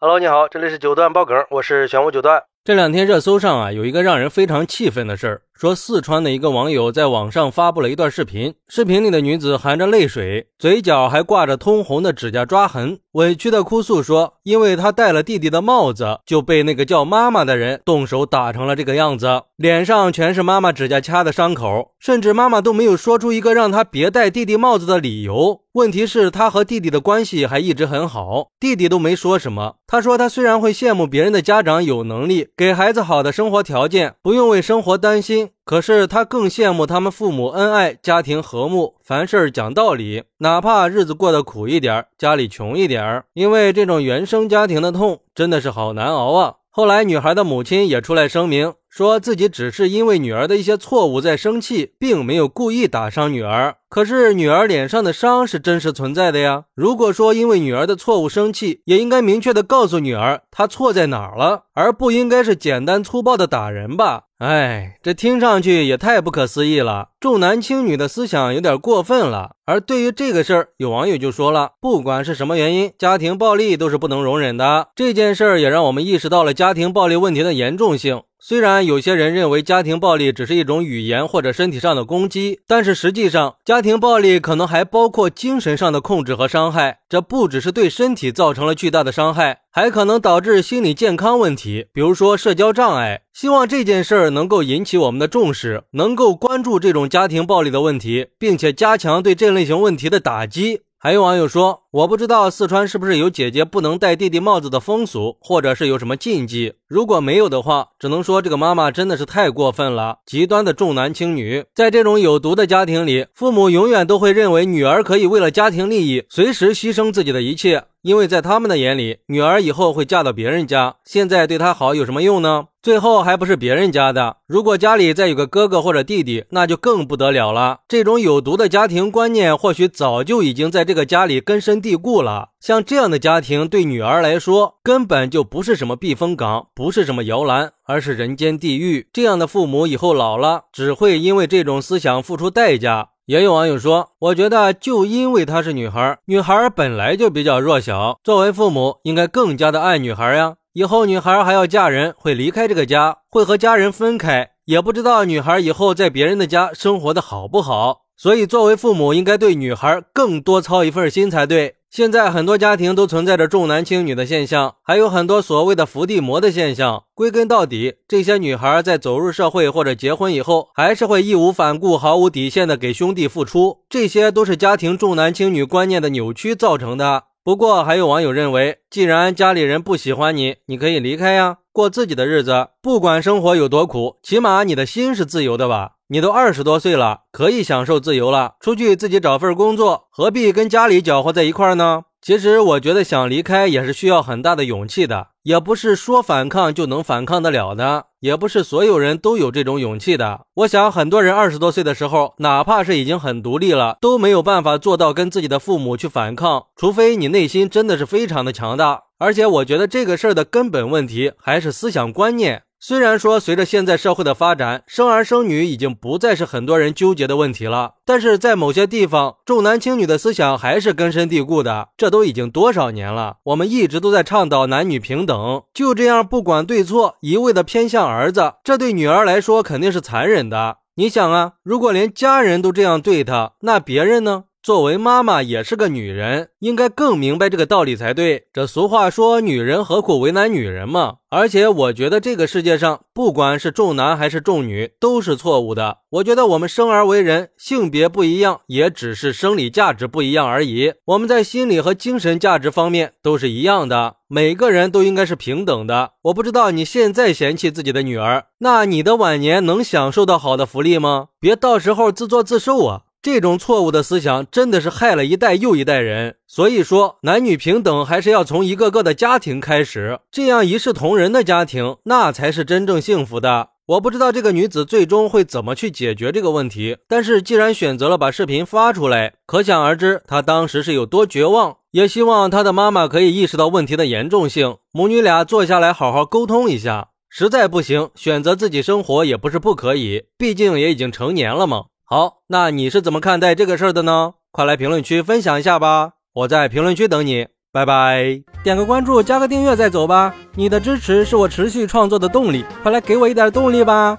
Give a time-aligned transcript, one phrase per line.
[0.00, 2.44] Hello，你好，这里是九段爆梗，我是玄武九段。
[2.62, 25.62] 这两天热搜上啊，有一个让人非常气愤的事儿，说四川的一个网友在网上发布了一段视频，视频里的女子含着泪水，嘴角还挂着通红的指甲抓痕，委屈的哭诉说，因为她戴了弟弟的帽子，就被那个叫妈妈的人动手打成了这个样子，脸上全是妈妈指甲掐的伤口，甚至妈妈都没有说出一个让她别戴弟弟帽子的理由。
[25.72, 29.74] 问题是，她和弟弟的关系还一直很好，弟弟都没说什么。
[29.88, 32.48] 他说，他虽然会羡慕别人的家长有能力。
[32.54, 35.47] 给孩子好的生活条件，不用为生活担心。
[35.64, 46.54] 可是他更羡慕他们父母恩爱，家庭和睦，凡事讲道理，哪怕日子过得苦一点，家里穷一点，因为这种原生家庭的痛真的是好难熬啊。
[46.70, 48.74] 后来，女孩的母亲也出来声明。
[48.98, 53.76] 说自己只是因为女儿的一些错误在生气，并没有故意打伤女儿。
[53.88, 56.64] 可是女儿脸上的伤是真实存在的呀。
[56.74, 64.24] 如果说因为女儿的错误生气，也应该明确的告诉女儿她错在哪儿了，而不应该是简单粗暴的打人吧。
[64.40, 69.52] 哎，这听上去也太不可思议了，重男轻女的思想有点过分了。
[69.64, 74.88] 而对于这个事儿，有网友就说了，不管是什么原因，家庭暴力都是不能容忍的。
[74.96, 78.22] 这件事儿也让我们意识到了家庭暴力问题的严重性。
[78.40, 87.00] 虽然有些人认为家庭暴力只是一种语言或者身体上的攻击，但是实际上，家庭暴力可能还包括精神上的控制和伤害。
[87.08, 93.22] 这不只是对身体造成了巨大的伤害，还可能导致心理健康问题，比如说社交障碍。
[93.34, 100.82] 希望这件事儿能够引起我们的重视，能够关注这种家庭暴力的问题，并且加强对这类型问题的打击。
[101.00, 106.74] 还有网友说，我不知道四川是不是有姐姐不能戴弟弟帽子的风俗，或者是有什么禁忌。
[106.86, 111.64] 如果没有的话，只能说这个妈妈真的是太过分了，极端的重男轻女。
[111.74, 117.84] 在这种有毒的家庭里，父母永远都会认为女儿可以为了家庭利益随时牺牲自己的一切。
[118.02, 122.66] 因为在他们的眼里，女儿以后会嫁到别人家，现在对她好有什么用呢？
[122.80, 124.36] 最后还不是别人家的。
[124.46, 127.80] 如果家里再有个哥哥或者弟弟，那就更不得了了。
[127.88, 132.50] 这种有毒的家庭观念，或许早就已经在这个家里根深蒂固了。
[132.60, 139.08] 像这样的家庭，对女儿来说，根本就不是什么避风港，不是什么摇篮，而是人间地狱。
[139.12, 143.10] 这样的父母以后老了，只会因为这种思想付出代价。
[143.26, 150.54] 也有网友说：“我觉得就因为她是女孩，女孩本来就比较弱小，作为父母应该更加的爱女孩呀。
[150.72, 158.02] 以后女孩还要嫁人，会离开这个家，会和家人分开，也不知道女孩以后在别人的家生活的好不好。
[158.18, 167.04] 所以作为父母，应该对女孩更多操一份心才对。”现在很多家庭都存在着重男轻女的现象，还有很多所谓的伏地魔的现象。
[167.14, 173.78] 归根到底，这些女孩在走入社会或者结婚以后，还是会义无反顾、毫无底线的给兄弟付出。
[173.88, 177.24] 这些都是家庭重男轻女观念的扭曲造成的。
[177.42, 182.68] 不过，还有网友认为，既然家里人不喜欢你，你可以离开呀，过自己的日子。
[182.82, 185.92] 不管生活有多苦，起码你的心是自由的吧。
[186.10, 192.04] 你都二十多岁了，可以享受自由了，出去自己找份工作，何必跟家里搅和在一块呢？
[192.22, 200.40] 其实我觉得想离开也是需要很大的勇气的，也不是说反抗就能反抗得了的，也不是所有人都有这种勇气的。
[200.54, 209.02] 我想很多人二十多岁的时候，哪怕是已经很独立了，都没有办法做到跟自己的父母去反抗，除非你内心真的是非常的强大。
[209.18, 212.62] 而且我觉得这个事儿的根本问题还是思想观念。
[212.80, 221.88] 虽然说随着现在社会的发展，生儿生女已经不再是很多人纠结的问题了，但是在某些地方，重男轻女的思想还是根深蒂固的。
[221.96, 230.76] 这都已经多少年了，我们一直都在倡导男女平等，就这样不管对错，一味的偏向儿子，这对女儿来说肯定是残忍的。
[230.94, 234.44] 你想啊，如果连家人都这样对她，那别人呢？
[234.68, 238.48] 作为妈妈也是个女人，应该更明白这个道理才对。
[238.52, 241.14] 这俗话说“女人何苦为难女人”嘛。
[241.30, 246.00] 而且我觉得这个世界上，不管是重男还是重女，都是错误的。
[246.10, 250.92] 我觉得我们生而为人，性别不一样，也只是生理价值不一样而已。
[251.06, 256.12] 我们在心理和精神价值方面都是一样的，每个人都应该是平等的。
[256.24, 261.28] 我不知道你现在嫌弃自己的女儿，那你的晚年能享受到好的福利吗？
[261.40, 263.04] 别到时候自作自受啊！
[263.28, 266.36] 这种错误的思想真的是害了一代又一代人。
[266.46, 273.68] 所以说，男女平等还是要从一个个的家庭开始，这样一视同仁的家庭，那才是真正幸福的。
[273.88, 281.76] 我不知道这个女子最终会怎么去解决这个问题，但是既然选择了把视频发出来，可想而知她当时是有多绝望。
[281.90, 287.08] 也希望她的妈妈可以意识到问题的严重性，母女俩坐下来好好沟通一下。
[287.28, 291.84] 实在不行，选择自己生活也不是不可以，毕竟也已经成年了嘛。
[292.10, 294.32] 好，那你是怎么看待这个事儿的呢？
[294.50, 297.48] 快来评论区分享一下吧，我在评论区等你。
[297.70, 297.84] 拜。
[297.84, 298.42] 拜！
[298.64, 300.34] 点个关注，加个订阅再走吧。
[300.54, 304.16] 你的支持是我持续创作的动力，快来给我一点动力吧！